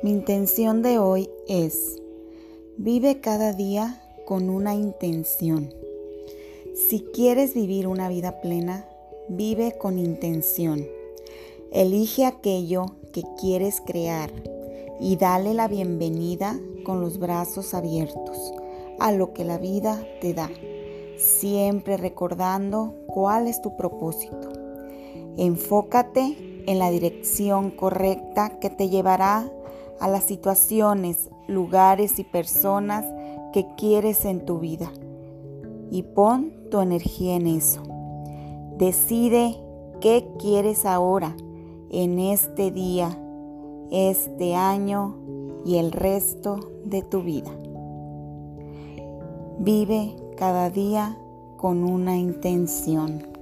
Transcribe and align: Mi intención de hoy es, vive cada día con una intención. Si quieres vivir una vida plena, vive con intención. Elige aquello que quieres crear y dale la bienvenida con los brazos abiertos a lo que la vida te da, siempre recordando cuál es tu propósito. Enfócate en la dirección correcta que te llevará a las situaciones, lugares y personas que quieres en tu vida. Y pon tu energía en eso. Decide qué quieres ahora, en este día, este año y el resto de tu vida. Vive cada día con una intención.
Mi 0.00 0.10
intención 0.10 0.80
de 0.82 1.00
hoy 1.00 1.28
es, 1.48 2.00
vive 2.76 3.20
cada 3.20 3.52
día 3.52 4.00
con 4.26 4.48
una 4.48 4.76
intención. 4.76 5.74
Si 6.76 7.00
quieres 7.00 7.52
vivir 7.52 7.88
una 7.88 8.08
vida 8.08 8.40
plena, 8.40 8.86
vive 9.28 9.76
con 9.76 9.98
intención. 9.98 10.86
Elige 11.72 12.26
aquello 12.26 12.86
que 13.12 13.24
quieres 13.40 13.82
crear 13.84 14.30
y 15.00 15.16
dale 15.16 15.52
la 15.52 15.66
bienvenida 15.66 16.56
con 16.84 17.00
los 17.00 17.18
brazos 17.18 17.74
abiertos 17.74 18.52
a 19.00 19.10
lo 19.10 19.32
que 19.32 19.44
la 19.44 19.58
vida 19.58 20.06
te 20.20 20.32
da, 20.32 20.48
siempre 21.16 21.96
recordando 21.96 22.94
cuál 23.08 23.48
es 23.48 23.60
tu 23.62 23.76
propósito. 23.76 24.52
Enfócate 25.36 26.36
en 26.68 26.78
la 26.78 26.88
dirección 26.90 27.72
correcta 27.72 28.60
que 28.60 28.70
te 28.70 28.90
llevará 28.90 29.50
a 30.00 30.08
las 30.08 30.24
situaciones, 30.24 31.30
lugares 31.46 32.18
y 32.18 32.24
personas 32.24 33.04
que 33.52 33.66
quieres 33.76 34.24
en 34.24 34.44
tu 34.44 34.58
vida. 34.58 34.92
Y 35.90 36.02
pon 36.02 36.52
tu 36.70 36.80
energía 36.80 37.36
en 37.36 37.46
eso. 37.46 37.82
Decide 38.76 39.56
qué 40.00 40.28
quieres 40.38 40.84
ahora, 40.84 41.34
en 41.90 42.18
este 42.18 42.70
día, 42.70 43.18
este 43.90 44.54
año 44.54 45.16
y 45.64 45.76
el 45.76 45.92
resto 45.92 46.60
de 46.84 47.02
tu 47.02 47.22
vida. 47.22 47.50
Vive 49.58 50.14
cada 50.36 50.70
día 50.70 51.18
con 51.56 51.82
una 51.82 52.16
intención. 52.16 53.37